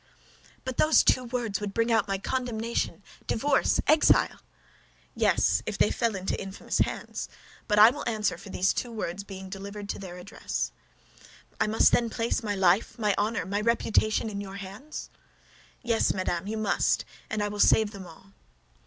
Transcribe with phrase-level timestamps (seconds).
[0.65, 4.41] "But these two words would bring about my condemnation, divorce, exile!"
[5.13, 7.29] "Yes, if they fell into infamous hands.
[7.67, 11.27] But I will answer for these two words being delivered to their address." "Oh, my
[11.27, 11.57] God!
[11.59, 15.11] I must then place my life, my honor, my reputation, in your hands?"
[15.83, 18.33] "Yes, yes, madame, you must; and I will save them all."